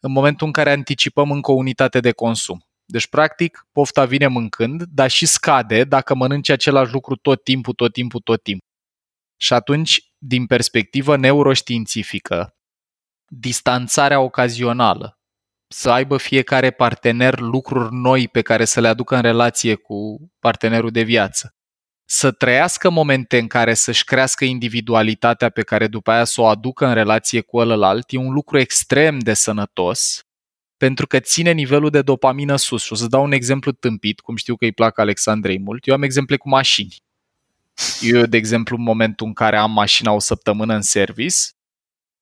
[0.05, 2.65] în momentul în care anticipăm încă o unitate de consum.
[2.85, 7.93] Deci, practic, pofta vine mâncând, dar și scade dacă mănânci același lucru tot timpul, tot
[7.93, 8.67] timpul, tot timpul.
[9.37, 12.55] Și atunci, din perspectivă neuroștiințifică,
[13.27, 15.17] distanțarea ocazională,
[15.67, 20.91] să aibă fiecare partener lucruri noi pe care să le aducă în relație cu partenerul
[20.91, 21.55] de viață,
[22.15, 26.85] să trăiască momente în care să-și crească individualitatea pe care după aia să o aducă
[26.85, 30.25] în relație cu ălălalt, e un lucru extrem de sănătos
[30.77, 32.83] pentru că ține nivelul de dopamină sus.
[32.83, 35.87] Și o să dau un exemplu tâmpit, cum știu că îi plac Alexandrei mult.
[35.87, 37.03] Eu am exemple cu mașini.
[38.01, 41.35] Eu, de exemplu, în momentul în care am mașina o săptămână în service,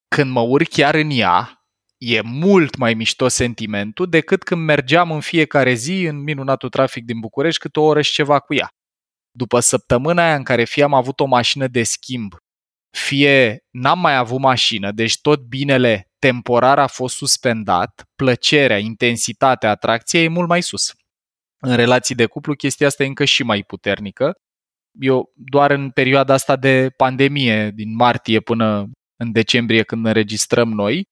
[0.08, 1.64] când mă urc chiar în ea,
[1.98, 7.20] e mult mai mișto sentimentul decât când mergeam în fiecare zi în minunatul trafic din
[7.20, 8.74] București câte o oră și ceva cu ea.
[9.32, 12.34] După săptămâna aia în care fie am avut o mașină de schimb,
[12.96, 20.22] fie n-am mai avut mașină, deci tot binele temporar a fost suspendat, plăcerea, intensitatea, atracția
[20.22, 20.92] e mult mai sus.
[21.64, 24.32] În relații de cuplu chestia asta e încă și mai puternică.
[25.00, 31.04] Eu doar în perioada asta de pandemie, din martie până în decembrie când înregistrăm noi,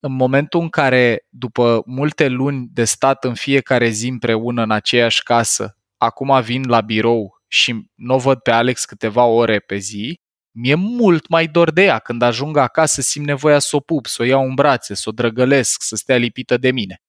[0.00, 5.22] în momentul în care, după multe luni de stat în fiecare zi împreună în aceeași
[5.22, 10.74] casă, acum vin la birou și nu văd pe Alex câteva ore pe zi, mi-e
[10.74, 14.24] mult mai dor de ea când ajung acasă, simt nevoia să o pup, să o
[14.24, 17.02] iau în brațe, să o drăgălesc, să stea lipită de mine.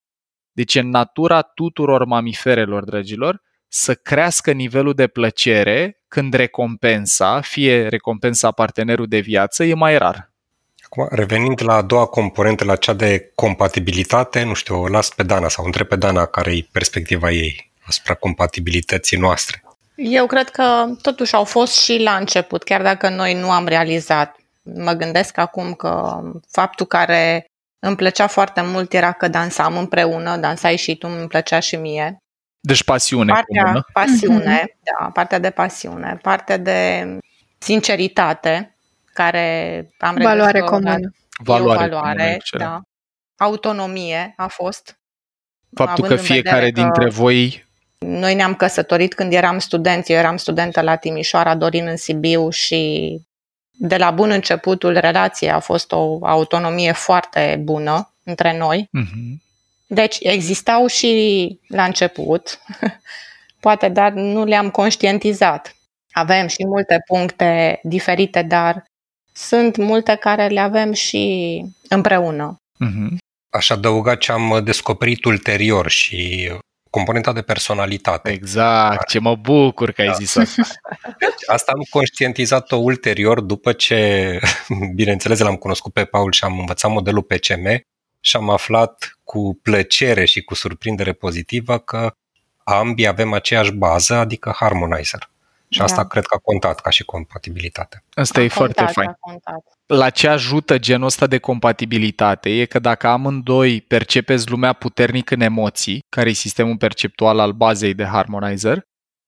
[0.51, 8.51] Deci în natura tuturor mamiferelor, dragilor, să crească nivelul de plăcere când recompensa, fie recompensa
[8.51, 10.33] partenerului de viață, e mai rar.
[10.83, 15.23] Acum, revenind la a doua componentă, la cea de compatibilitate, nu știu, o las pe
[15.23, 19.64] Dana sau întreb pe Dana care e perspectiva ei asupra compatibilității noastre.
[19.95, 24.35] Eu cred că totuși au fost și la început, chiar dacă noi nu am realizat.
[24.63, 27.45] Mă gândesc acum că faptul care
[27.79, 32.17] îmi plăcea foarte mult era că dansam împreună, dansai și tu, îmi plăcea și mie.
[32.59, 33.85] Deci pasiune Partea comună.
[33.93, 37.07] pasiune, da, partea de pasiune, partea de
[37.57, 38.75] sinceritate,
[39.13, 41.11] care am Valoare redus-o la- comună.
[41.43, 42.69] Valoare, e o valoare, comună, excelent.
[42.69, 42.81] da.
[43.45, 44.99] Autonomie a fost.
[45.75, 47.64] Faptul având că în fiecare vedere că- dintre voi
[48.05, 53.11] Noi ne-am căsătorit când eram studenți, eu eram studentă la Timișoara, Dorin în Sibiu și
[53.71, 58.87] de la bun începutul relației a fost o autonomie foarte bună între noi.
[58.91, 59.41] Mhm.
[59.87, 62.59] Deci existau și la început,
[63.59, 65.75] poate, dar nu le-am conștientizat.
[66.11, 68.85] Avem și multe puncte diferite, dar
[69.33, 72.61] sunt multe care le avem și împreună.
[72.77, 73.17] Mhm.
[73.49, 76.51] Aș adăuga ce am descoperit ulterior și
[76.95, 78.31] componenta de personalitate.
[78.31, 80.13] Exact, ce mă bucur că ai Da.
[80.13, 80.61] zis asta.
[81.55, 84.39] Asta am conștientizat-o ulterior după ce,
[84.95, 87.85] bineînțeles, l-am cunoscut pe Paul și am învățat modelul PCM
[88.19, 92.11] și am aflat cu plăcere și cu surprindere pozitivă că
[92.63, 95.29] ambii avem aceeași bază, adică harmonizer.
[95.69, 96.07] Și asta Da.
[96.07, 98.03] cred că a contat ca și compatibilitate.
[98.13, 99.07] Asta A e foarte contat, fain.
[99.09, 99.74] a contat.
[99.93, 105.41] La ce ajută genul ăsta de compatibilitate e că dacă amândoi percepeți lumea puternic în
[105.41, 108.81] emoții, care e sistemul perceptual al bazei de harmonizer,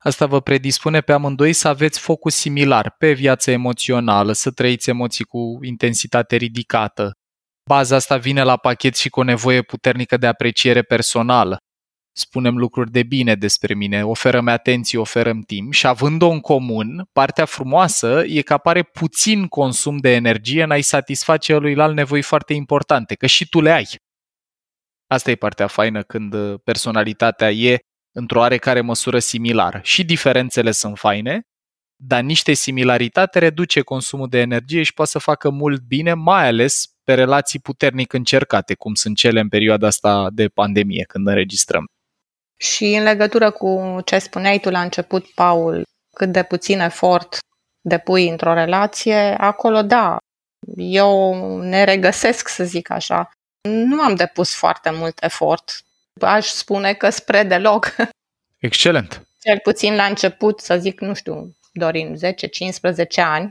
[0.03, 5.23] asta vă predispune pe amândoi să aveți focus similar pe viața emoțională, să trăiți emoții
[5.23, 7.11] cu intensitate ridicată.
[7.69, 11.57] Baza asta vine la pachet și cu o nevoie puternică de apreciere personală.
[12.19, 17.45] Spunem lucruri de bine despre mine, oferăm atenție, oferăm timp și având-o în comun, partea
[17.45, 23.15] frumoasă e că apare puțin consum de energie în a-i satisface celuilalt nevoi foarte importante,
[23.15, 23.87] că și tu le ai.
[25.07, 27.79] Asta e partea faină când uh, personalitatea e
[28.11, 29.79] într-o oarecare măsură similară.
[29.83, 31.41] Și diferențele sunt faine,
[31.95, 36.85] dar niște similaritate reduce consumul de energie și poate să facă mult bine, mai ales
[37.03, 41.85] pe relații puternic încercate, cum sunt cele în perioada asta de pandemie, când înregistrăm.
[42.57, 47.37] Și în legătură cu ce spuneai tu la început, Paul, cât de puțin efort
[47.81, 50.17] depui într-o relație, acolo da,
[50.75, 53.31] eu ne regăsesc, să zic așa.
[53.69, 55.81] Nu am depus foarte mult efort.
[56.21, 57.95] Aș spune că spre deloc.
[58.57, 59.27] Excelent!
[59.39, 62.19] Cel puțin la început, să zic, nu știu, Dorin, 10-15
[63.15, 63.49] ani,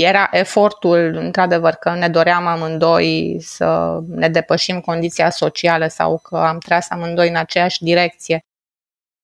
[0.00, 6.58] era efortul, într-adevăr, că ne doream amândoi să ne depășim condiția socială sau că am
[6.58, 8.40] tras amândoi în aceeași direcție.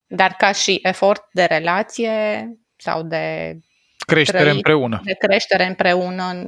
[0.07, 3.57] Dar ca și efort de relație sau de,
[4.07, 4.55] Creștere Trăit.
[4.55, 5.01] împreună.
[5.05, 6.43] de creștere împreună,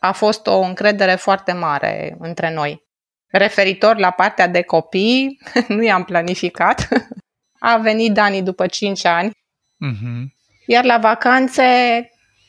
[0.00, 2.82] a fost o încredere foarte mare între noi.
[3.26, 6.88] Referitor la partea de copii, nu i-am planificat.
[7.58, 9.30] A venit Dani după 5 ani
[9.76, 10.32] Mhm.
[10.66, 11.62] iar la vacanțe,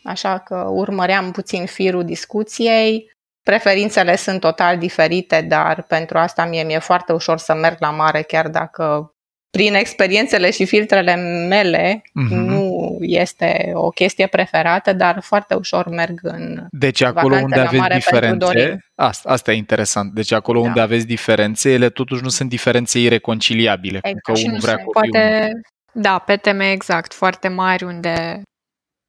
[0.03, 3.11] așa că urmăream puțin firul discuției,
[3.43, 8.21] preferințele sunt total diferite, dar pentru asta mie mi-e foarte ușor să merg la mare,
[8.21, 9.07] chiar dacă
[9.49, 11.15] prin experiențele și filtrele
[11.49, 12.33] mele Mhm.
[12.33, 16.65] nu este o chestie preferată, dar foarte ușor merg în...
[16.71, 18.59] Deci acolo Vacanțe unde la aveți mare pentru Dorin.
[18.59, 20.67] diferențe, asta, asta e interesant, deci acolo Da.
[20.67, 24.25] unde aveți diferențe, ele totuși nu sunt diferențe ireconciliabile, cum Exact.
[24.25, 24.85] că Și unul nu vrea sunt.
[24.85, 25.51] copii, unul Poate,
[25.93, 28.41] da, pe teme exact, foarte mari, unde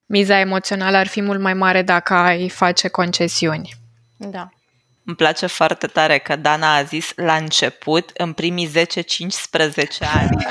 [0.07, 3.68] miza emoțională ar fi mult mai mare dacă ai face concesiuni.
[4.16, 4.48] Da.
[5.07, 8.72] Îmi place foarte tare că Dana a zis la început, în primii 10-15
[10.14, 10.46] ani.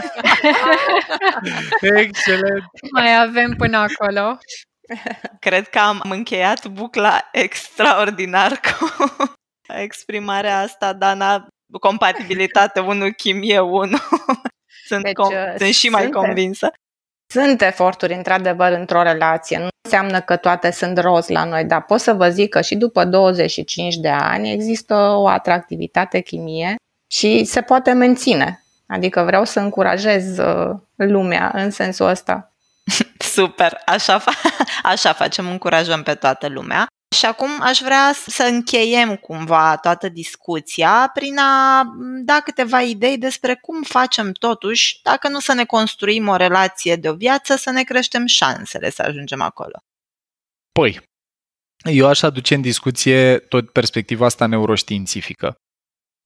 [2.01, 2.63] Excelent!
[2.91, 4.37] Mai avem până acolo.
[5.39, 8.87] Cred că am încheiat bucla extraordinar cu
[9.85, 11.47] exprimarea asta, Dana,
[11.79, 13.97] compatibilitate 1, chimie 1.
[14.87, 16.21] Sunt, Deci, com- uh, sunt și mai suntem.
[16.21, 16.71] convinsă.
[17.33, 19.57] Sunt eforturi, într-adevăr, într-o relație.
[19.57, 22.75] Nu înseamnă că toate sunt roz la noi, dar pot să vă zic că și
[22.75, 26.75] după 25 de ani există o atractivitate chimie
[27.07, 28.63] și se poate menține.
[28.87, 32.53] Adică vreau să încurajez uh, lumea în sensul ăsta.
[33.35, 34.57] Super, așa, fa-
[34.93, 36.87] așa facem, încurajăm pe toată lumea.
[37.13, 41.83] Și acum aș vrea să încheiem cumva toată discuția prin a
[42.23, 47.09] da câteva idei despre cum facem totuși, dacă nu să ne construim o relație de
[47.09, 49.83] o viață, să ne creștem șansele să ajungem acolo.
[50.71, 51.01] Păi,
[51.83, 55.55] eu aș aduce în discuție tot perspectiva asta neuroștiințifică.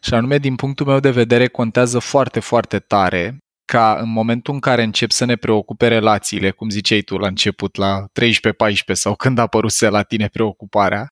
[0.01, 3.37] Și anume, din punctul meu de vedere, contează foarte, foarte tare
[3.71, 7.75] ca în momentul în care încep să ne preocupe relațiile, cum ziceai tu la început,
[7.75, 11.07] la 13-14 sau când a apăruse la tine preocuparea,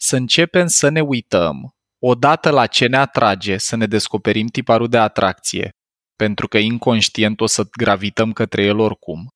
[0.00, 1.74] să începem să ne uităm
[2.04, 5.70] odată la ce ne atrage, să ne descoperim tiparul de atracție,
[6.16, 9.28] pentru că inconștient o să gravităm către el oricum.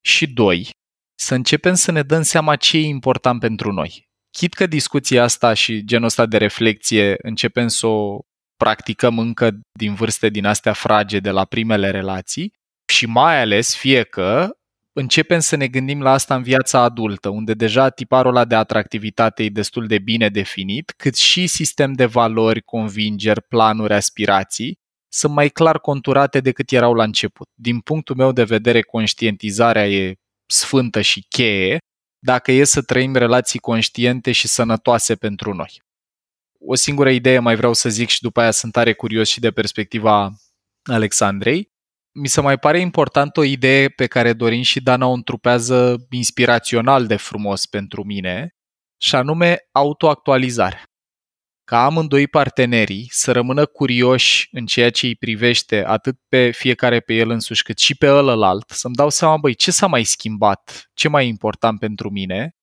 [0.00, 0.70] Și doi,
[1.18, 4.08] să începem să ne dăm seama ce e important pentru noi.
[4.30, 8.20] Chit că discuția asta și genul ăsta de reflexie începem să o
[8.56, 12.52] practicăm încă din vârste din astea frage de la primele relații
[12.92, 14.50] și mai ales fie că
[14.92, 19.42] începem să ne gândim la asta în viața adultă, unde deja tiparul ăla de atractivitate
[19.42, 24.78] e destul de bine definit, cât și sistem de valori, convingeri, planuri, aspirații
[25.12, 27.48] sunt mai clar conturate decât erau la început.
[27.54, 30.14] Din punctul meu de vedere, conștientizarea e
[30.46, 31.78] sfântă și cheie
[32.18, 35.82] dacă e să trăim relații conștiente și sănătoase pentru noi.
[36.68, 39.50] O singură idee mai vreau să zic și după aia sunt tare curios și de
[39.50, 40.32] perspectiva
[40.82, 41.70] Alexandrei.
[42.12, 47.06] Mi se mai pare important o idee pe care Dorin și Dana o întrupează inspirațional
[47.06, 48.54] de frumos pentru mine,
[49.02, 50.82] și anume autoactualizarea.
[51.64, 57.14] Ca amândoi partenerii să rămână curioși în ceea ce îi privește atât pe fiecare pe
[57.14, 61.08] el însuși cât și pe ălălalt, să-mi dau seama, băi, ce s-a mai schimbat, ce
[61.08, 62.55] mai e important pentru mine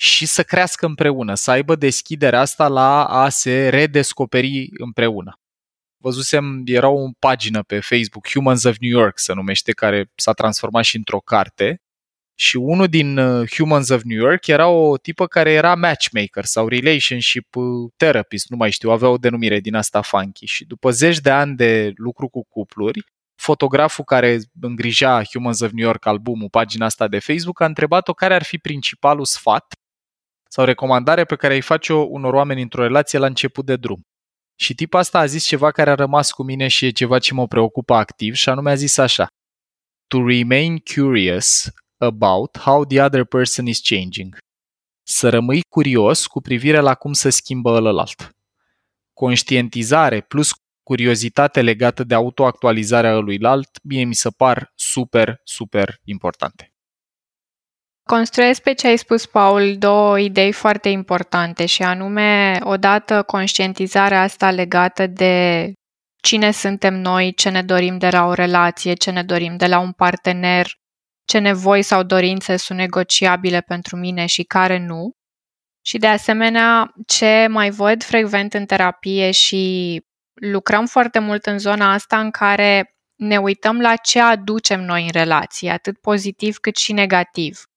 [0.00, 5.40] și să crească împreună, să aibă deschiderea asta la a se redescoperi împreună.
[5.96, 10.84] Văzusem, era o pagină pe Facebook, Humans of New York se numește, care s-a transformat
[10.84, 11.82] și într-o carte
[12.40, 16.68] și unul din uh, Humans of New York era o tipă care era matchmaker sau
[16.68, 21.18] relationship uh, therapist, nu mai știu, avea o denumire din asta funky și după zeci
[21.18, 26.84] de ani de lucru cu cupluri, fotograful care îngrija Humans of New York albumul, pagina
[26.84, 29.74] asta de Facebook, a întrebat-o care ar fi principalul sfat
[30.48, 34.00] sau recomandare pe care îi face-o unor oameni într-o relație la început de drum.
[34.60, 37.34] Și tipul asta a zis ceva care a rămas cu mine și e ceva ce
[37.34, 39.26] mă preocupă activ și anume a zis așa.
[40.06, 44.36] To remain curious about how the other person is changing.
[45.02, 48.36] Să rămâi curios cu privire la cum se schimbă ălălalt.
[49.12, 56.72] Conștientizare plus curiozitate legată de autoactualizarea ăluilalt, mie mi se par super, super importante.
[58.14, 64.50] Construiesc pe ce ai spus, Paul, două idei foarte importante și anume, odată, conștientizarea asta
[64.50, 65.72] legată de
[66.22, 69.78] cine suntem noi, ce ne dorim de la o relație, ce ne dorim de la
[69.78, 70.66] un partener,
[71.24, 75.10] ce nevoi sau dorințe sunt negociabile pentru mine și care nu.
[75.84, 79.96] Și de asemenea, ce mai văd frecvent în terapie și
[80.34, 85.10] lucrăm foarte mult în zona asta în care ne uităm la ce aducem noi în
[85.12, 87.67] relație, atât pozitiv cât și negativ.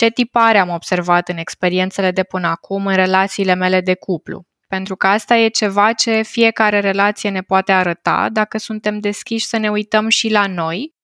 [0.00, 4.44] Ce tipare am observat în experiențele de până acum în relațiile mele de cuplu?
[4.68, 9.56] Pentru că asta e ceva ce fiecare relație ne poate arăta dacă suntem deschiși să
[9.56, 10.94] ne uităm și la noi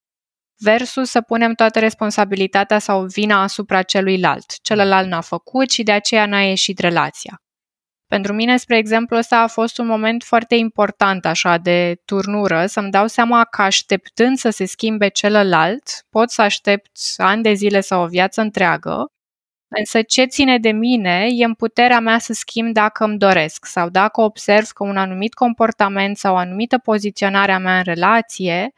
[0.59, 4.63] versus să punem toată responsabilitatea sau vina asupra celuilalt.
[4.63, 7.41] Celălalt n-a făcut și de aceea n-a ieșit relația.
[8.09, 12.91] Pentru mine, spre exemplu, ăsta a fost un moment foarte important așa de turnură, să-mi
[12.91, 18.03] dau seama că așteptând să se schimbe celălalt, pot să aștept ani de zile sau
[18.03, 19.13] o viață întreagă,
[19.69, 23.89] însă ce ține de mine e în puterea mea să schimb dacă îmi doresc sau
[23.89, 28.73] dacă observ că un anumit comportament sau o anumită poziționare a mea în relație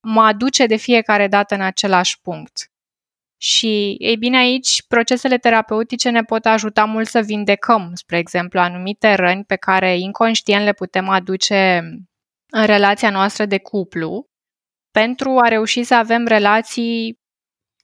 [0.00, 2.70] mă aduce de fiecare dată în același punct.
[3.38, 9.14] Și, ei bine, aici procesele terapeutice ne pot ajuta mult să vindecăm, spre exemplu, anumite
[9.14, 11.82] răni pe care inconștient le putem aduce
[12.50, 14.26] în relația noastră de cuplu,
[14.90, 17.20] pentru a reuși să avem relații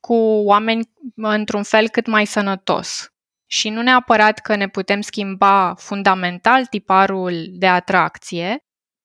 [0.01, 3.07] cu oameni într-un fel cât mai sănătos.
[3.53, 8.65] și nu neapărat că ne putem schimba fundamental tiparul de atracție,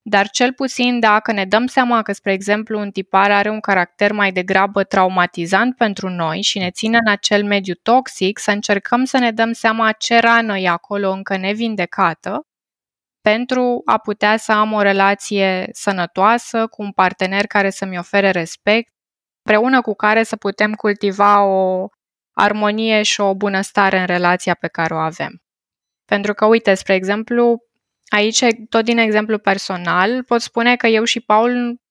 [0.10, 4.12] dar cel puțin dacă ne dăm seama că, spre exemplu, un tipar are un caracter
[4.12, 9.18] mai degrabă traumatizant pentru noi și ne ține în acel mediu toxic, să încercăm să
[9.18, 12.42] ne dăm seama ce rană e acolo încă nevindecată
[13.22, 18.92] pentru a putea să am o relație sănătoasă cu un partener care să-mi ofere respect,
[19.44, 21.88] împreună cu care să putem cultiva o
[22.34, 25.42] armonie și o bunăstare în relația pe care o avem.
[26.06, 27.67] Pentru că, uite, spre exemplu,
[28.08, 31.82] aici, tot din exemplu personal, pot spune că eu și Paul,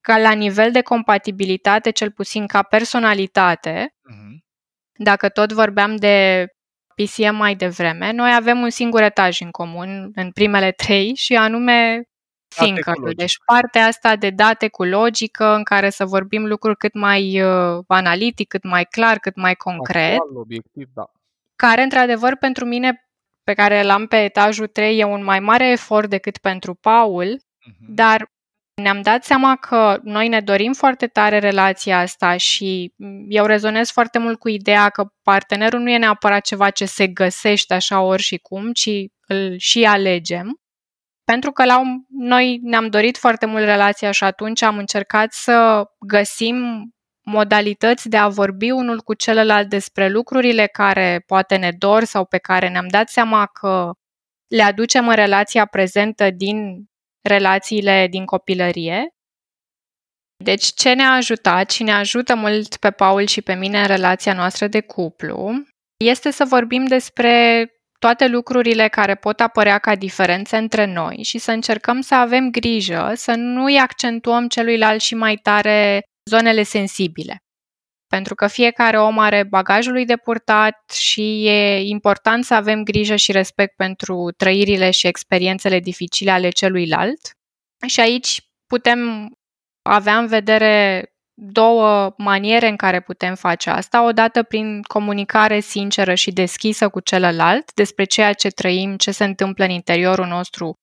[0.00, 4.36] ca la nivel de compatibilitate, cel puțin ca personalitate, uh-huh.
[4.92, 6.46] dacă tot vorbeam de
[6.94, 12.06] PCM mai devreme, noi avem un singur etaj în comun în primele trei și anume
[12.56, 17.42] thinker Deci partea asta de date cu logică în care să vorbim lucruri cât mai
[17.42, 20.12] uh, analitic, cât mai clar, cât mai concret.
[20.12, 21.04] Actual, obiectiv, da.
[21.56, 23.11] Care, într-adevăr, pentru mine,
[23.44, 27.86] pe care l-am pe etajul 3, e un mai mare efort decât pentru Paul, uh-huh.
[27.88, 28.30] dar
[28.74, 32.94] ne-am dat seama că noi ne dorim foarte tare relația asta și
[33.28, 37.74] eu rezonez foarte mult cu ideea că partenerul nu e neapărat ceva ce se găsește
[37.74, 38.90] așa ori și cum, ci
[39.26, 40.56] îl și alegem.
[41.24, 45.84] Pentru că la un, noi ne-am dorit foarte mult relația și atunci am încercat să
[46.06, 46.88] găsim
[47.24, 52.38] modalități de a vorbi unul cu celălalt despre lucrurile care poate ne dor sau pe
[52.38, 53.90] care ne-am dat seama că
[54.48, 56.84] le aducem în relația prezentă din
[57.22, 59.08] relațiile din copilărie.
[60.44, 64.32] Deci ce ne-a ajutat și ne ajută mult pe Paul și pe mine în relația
[64.34, 65.52] noastră de cuplu
[65.96, 67.66] este să vorbim despre
[67.98, 73.12] toate lucrurile care pot apărea ca diferențe între noi și să încercăm să avem grijă
[73.14, 77.42] să nu îi accentuăm celuilalt și mai tare zonele sensibile.
[78.06, 83.16] Pentru că fiecare om are bagajul lui de purtat și e important să avem grijă
[83.16, 87.20] și respect pentru trăirile și experiențele dificile ale celuilalt.
[87.86, 89.30] Și aici putem
[89.82, 94.04] avea în vedere două maniere în care putem face asta.
[94.04, 99.64] Odată prin comunicare sinceră și deschisă cu celălalt despre ceea ce trăim, ce se întâmplă
[99.64, 100.74] în interiorul nostru,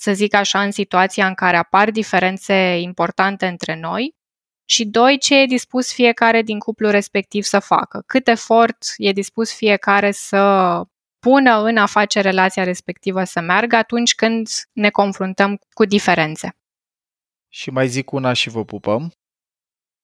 [0.00, 4.18] să zic așa, în situația în care apar diferențe importante între noi.
[4.70, 8.02] Și doi, ce e dispus fiecare din cuplul respectiv să facă.
[8.06, 10.82] Cât efort e dispus fiecare să
[11.18, 16.56] pună în a face relația respectivă să meargă atunci când ne confruntăm cu diferențe.
[17.48, 19.12] Și mai zic una și vă pupăm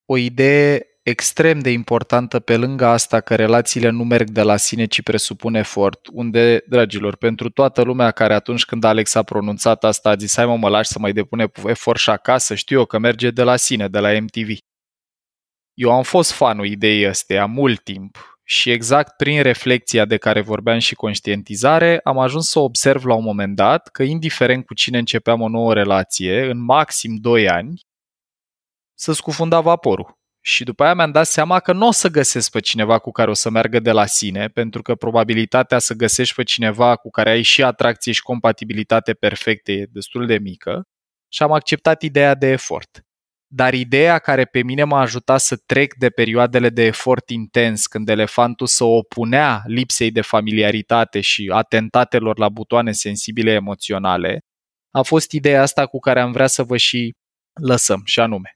[0.04, 4.84] o idee extrem de importantă pe lângă asta că relațiile nu merg de la sine,
[4.86, 10.10] ci presupun efort, unde, dragilor, pentru toată lumea care atunci când Alex a pronunțat asta
[10.10, 12.98] a zis, hai mă, mă lași să mai depune efort și acasă, știu eu că
[12.98, 14.48] merge de la sine, de la MTV.
[15.74, 20.78] Eu am fost fanul ideii astea mult timp și exact prin reflexia de care vorbeam
[20.78, 25.40] și conștientizare, am ajuns să observ la un moment dat că indiferent cu cine începeam
[25.40, 27.80] o nouă relație, în maxim 2 ani,
[28.94, 30.24] să scufunda vaporul.
[30.46, 33.30] Și după aia mi-am dat seama că nu o să găsesc pe cineva cu care
[33.30, 37.30] o să meargă de la sine, pentru că probabilitatea să găsești pe cineva cu care
[37.30, 40.82] ai și atracție și compatibilitate perfecte e destul de mică
[41.32, 43.00] și am acceptat ideea de efort.
[43.46, 48.08] Dar ideea care pe mine m-a ajutat să trec de perioadele de efort intens, când
[48.08, 54.38] elefantul se opunea lipsei de familiaritate și atentatelor la butoane sensibile emoționale,
[54.90, 57.12] a fost ideea asta cu care am vrea să vă și
[57.60, 58.55] lăsăm, și anume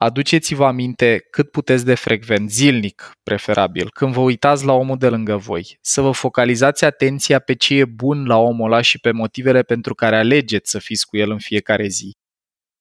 [0.00, 5.36] Aduceți-vă aminte cât puteți de frecvent, zilnic, preferabil, când vă uitați la omul de lângă
[5.36, 9.62] voi, să vă focalizați atenția pe ce e bun la omul ăla și pe motivele
[9.62, 12.12] pentru care alegeți să fiți cu el în fiecare zi.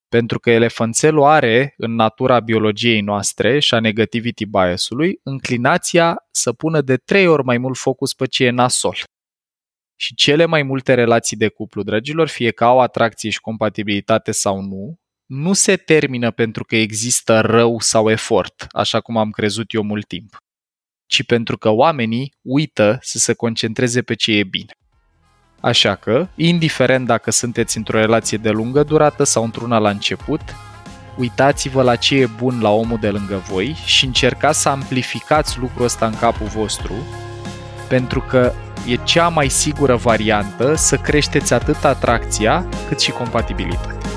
[0.08, 6.82] Pentru că elefanțelul are, în natura biologiei noastre și a negativity bias-ului, înclinația să pună
[6.82, 8.98] de trei ori mai mult focus pe ce e nasol.
[10.00, 14.62] Și cele mai multe relații de cuplu, dragilor, fie că au atracție și compatibilitate sau
[14.62, 14.98] nu,
[15.28, 20.08] nu se termină pentru că există rău sau efort, așa cum am crezut eu mult
[20.08, 20.38] timp,
[21.06, 24.72] ci pentru că oamenii uită să se concentreze pe ce e bine.
[25.60, 30.42] Așa că, indiferent dacă sunteți într-o relație de lungă durată sau într-una la început,
[31.18, 35.86] uitați-vă la ce e bun la omul de lângă voi și încercați să amplificați lucrul
[35.86, 36.94] ăsta în capul vostru,
[37.90, 38.54] pentru că
[38.88, 44.17] e cea mai sigură variantă să creșteți atât atracția cât și compatibilitatea.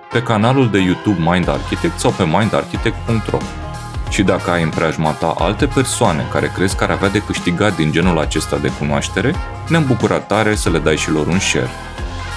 [0.11, 3.37] pe canalul de YouTube Mind Architect sau pe mindarchitect.ro.
[4.09, 7.75] Și dacă ai în preajma ta alte persoane care crezi că ar avea de câștigat
[7.75, 9.35] din genul acesta de cunoaștere,
[9.67, 11.69] ne-am bucurat tare să le dai și lor un share.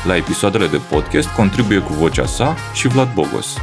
[0.04, 3.56] La episoadele de podcast contribuie cu vocea sa și Vlad Bogos.